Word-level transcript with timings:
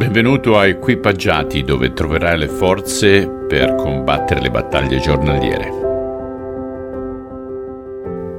Benvenuto 0.00 0.56
a 0.56 0.66
Equipaggiati 0.66 1.62
dove 1.62 1.92
troverai 1.92 2.38
le 2.38 2.48
forze 2.48 3.28
per 3.28 3.74
combattere 3.74 4.40
le 4.40 4.50
battaglie 4.50 4.98
giornaliere. 4.98 5.68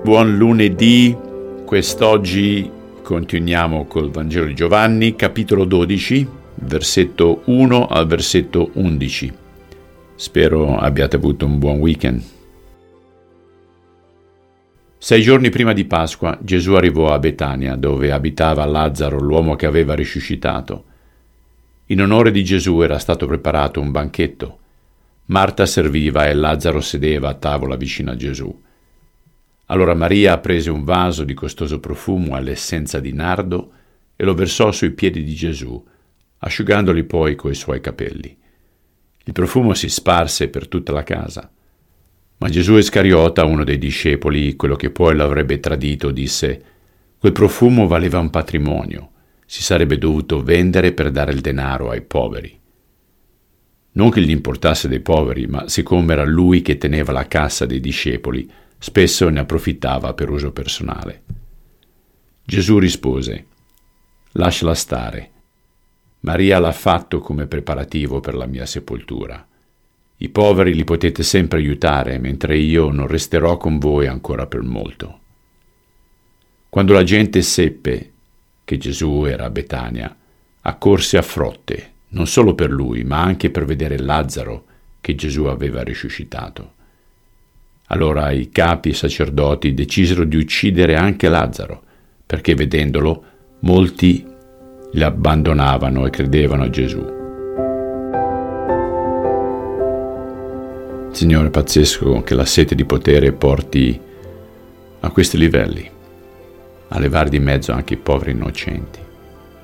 Buon 0.03 0.37
lunedì, 0.37 1.15
quest'oggi 1.63 2.67
continuiamo 3.03 3.85
col 3.85 4.09
Vangelo 4.09 4.47
di 4.47 4.55
Giovanni, 4.55 5.15
capitolo 5.15 5.65
12, 5.65 6.27
versetto 6.55 7.43
1 7.45 7.85
al 7.85 8.07
versetto 8.07 8.71
11. 8.73 9.31
Spero 10.15 10.79
abbiate 10.79 11.15
avuto 11.15 11.45
un 11.45 11.59
buon 11.59 11.77
weekend. 11.77 12.23
Sei 14.97 15.21
giorni 15.21 15.51
prima 15.51 15.73
di 15.73 15.85
Pasqua 15.85 16.39
Gesù 16.41 16.73
arrivò 16.73 17.13
a 17.13 17.19
Betania, 17.19 17.75
dove 17.75 18.11
abitava 18.11 18.65
Lazzaro, 18.65 19.19
l'uomo 19.19 19.55
che 19.55 19.67
aveva 19.67 19.93
risuscitato. 19.93 20.85
In 21.91 22.01
onore 22.01 22.31
di 22.31 22.41
Gesù 22.41 22.79
era 22.79 22.97
stato 22.99 23.27
preparato 23.27 23.81
un 23.81 23.91
banchetto. 23.91 24.59
Marta 25.25 25.65
serviva 25.65 26.25
e 26.25 26.33
Lazzaro 26.33 26.79
sedeva 26.79 27.27
a 27.27 27.33
tavola 27.33 27.75
vicino 27.75 28.11
a 28.11 28.15
Gesù. 28.15 28.61
Allora 29.65 29.93
Maria 29.93 30.37
prese 30.37 30.71
un 30.71 30.85
vaso 30.85 31.25
di 31.25 31.33
costoso 31.33 31.81
profumo 31.81 32.35
all'essenza 32.35 33.01
di 33.01 33.11
nardo 33.11 33.71
e 34.15 34.23
lo 34.23 34.33
versò 34.33 34.71
sui 34.71 34.91
piedi 34.91 35.21
di 35.21 35.33
Gesù, 35.33 35.85
asciugandoli 36.37 37.03
poi 37.03 37.35
coi 37.35 37.55
suoi 37.55 37.81
capelli. 37.81 38.37
Il 39.25 39.33
profumo 39.33 39.73
si 39.73 39.89
sparse 39.89 40.47
per 40.47 40.69
tutta 40.69 40.93
la 40.93 41.03
casa. 41.03 41.51
Ma 42.37 42.47
Gesù 42.47 42.77
Iscariota, 42.77 43.43
uno 43.43 43.65
dei 43.65 43.77
discepoli, 43.77 44.55
quello 44.55 44.77
che 44.77 44.91
poi 44.91 45.13
l'avrebbe 45.13 45.59
tradito, 45.59 46.09
disse, 46.11 46.63
quel 47.17 47.33
profumo 47.33 47.85
valeva 47.85 48.17
un 48.19 48.29
patrimonio, 48.29 49.09
si 49.51 49.63
sarebbe 49.63 49.97
dovuto 49.97 50.41
vendere 50.41 50.93
per 50.93 51.11
dare 51.11 51.33
il 51.33 51.41
denaro 51.41 51.89
ai 51.89 51.99
poveri. 51.99 52.57
Non 53.91 54.09
che 54.09 54.21
gli 54.21 54.29
importasse 54.29 54.87
dei 54.87 55.01
poveri, 55.01 55.45
ma 55.45 55.67
siccome 55.67 56.13
era 56.13 56.23
lui 56.23 56.61
che 56.61 56.77
teneva 56.77 57.11
la 57.11 57.27
cassa 57.27 57.65
dei 57.65 57.81
discepoli, 57.81 58.49
spesso 58.77 59.27
ne 59.27 59.41
approfittava 59.41 60.13
per 60.13 60.29
uso 60.29 60.53
personale. 60.53 61.23
Gesù 62.45 62.79
rispose, 62.79 63.47
lasciala 64.31 64.73
stare. 64.73 65.31
Maria 66.21 66.57
l'ha 66.57 66.71
fatto 66.71 67.19
come 67.19 67.45
preparativo 67.45 68.21
per 68.21 68.35
la 68.35 68.45
mia 68.45 68.65
sepoltura. 68.65 69.45
I 70.15 70.29
poveri 70.29 70.73
li 70.73 70.85
potete 70.85 71.23
sempre 71.23 71.59
aiutare, 71.59 72.19
mentre 72.19 72.57
io 72.57 72.89
non 72.89 73.05
resterò 73.05 73.57
con 73.57 73.79
voi 73.79 74.07
ancora 74.07 74.47
per 74.47 74.61
molto. 74.61 75.19
Quando 76.69 76.93
la 76.93 77.03
gente 77.03 77.41
seppe 77.41 78.10
che 78.71 78.77
Gesù 78.77 79.25
era 79.25 79.43
a 79.43 79.49
Betania, 79.49 80.15
accorse 80.61 81.17
a 81.17 81.21
frotte, 81.21 81.91
non 82.09 82.25
solo 82.25 82.55
per 82.55 82.71
lui, 82.71 83.03
ma 83.03 83.21
anche 83.21 83.49
per 83.49 83.65
vedere 83.65 83.99
Lazzaro 83.99 84.63
che 85.01 85.13
Gesù 85.13 85.43
aveva 85.43 85.83
risuscitato. 85.83 86.75
Allora 87.87 88.31
i 88.31 88.49
capi 88.49 88.93
sacerdoti 88.93 89.73
decisero 89.73 90.23
di 90.23 90.37
uccidere 90.37 90.95
anche 90.95 91.27
Lazzaro, 91.27 91.83
perché 92.25 92.55
vedendolo 92.55 93.23
molti 93.59 94.25
li 94.93 95.03
abbandonavano 95.03 96.05
e 96.05 96.09
credevano 96.09 96.63
a 96.63 96.69
Gesù. 96.69 97.05
Signore, 101.11 101.49
pazzesco 101.49 102.21
che 102.21 102.35
la 102.35 102.45
sete 102.45 102.73
di 102.73 102.85
potere 102.85 103.33
porti 103.33 103.99
a 105.01 105.09
questi 105.09 105.37
livelli, 105.37 105.99
a 106.93 106.99
levare 106.99 107.29
di 107.29 107.39
mezzo 107.39 107.71
anche 107.71 107.93
i 107.93 107.97
poveri 107.97 108.31
innocenti. 108.31 108.99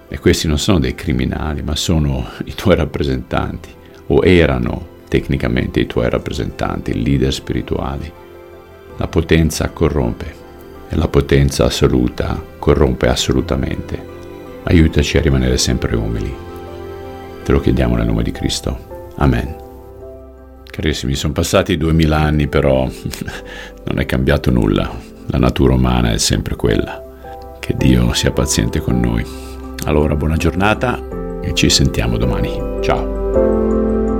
E 0.10 0.20
questi 0.20 0.48
non 0.48 0.58
sono 0.58 0.80
dei 0.80 0.96
criminali, 0.96 1.62
ma 1.62 1.76
sono 1.76 2.26
i 2.46 2.54
tuoi 2.54 2.76
rappresentanti, 2.76 3.70
o 4.08 4.24
erano 4.24 4.96
tecnicamente 5.10 5.82
i 5.82 5.88
tuoi 5.88 6.10
rappresentanti, 6.10 6.92
i 6.92 7.04
leader 7.04 7.34
spirituali. 7.34 8.12
La 8.98 9.08
potenza 9.08 9.70
corrompe 9.70 10.46
e 10.90 10.96
la 10.96 11.08
potenza 11.08 11.66
assoluta 11.66 12.42
corrompe 12.58 13.08
assolutamente. 13.08 14.16
Aiutaci 14.64 15.18
a 15.18 15.22
rimanere 15.22 15.58
sempre 15.58 15.96
umili. 15.96 16.34
Te 17.44 17.52
lo 17.52 17.60
chiediamo 17.60 17.96
nel 17.96 18.06
nome 18.06 18.24
di 18.24 18.32
Cristo. 18.32 19.14
Amen. 19.18 19.56
Carissimi, 20.64 21.16
sono 21.16 21.34
passati 21.34 21.76
duemila 21.76 22.20
anni, 22.20 22.48
però 22.48 22.88
non 23.86 24.00
è 24.00 24.06
cambiato 24.06 24.52
nulla. 24.52 24.90
La 25.28 25.38
natura 25.38 25.74
umana 25.74 26.12
è 26.12 26.18
sempre 26.18 26.56
quella. 26.56 27.07
Che 27.68 27.76
Dio 27.76 28.14
sia 28.14 28.32
paziente 28.32 28.80
con 28.80 28.98
noi. 28.98 29.26
Allora, 29.84 30.16
buona 30.16 30.38
giornata 30.38 31.04
e 31.42 31.54
ci 31.54 31.70
sentiamo 31.70 32.16
domani. 32.16 32.80
Ciao. 32.82 34.17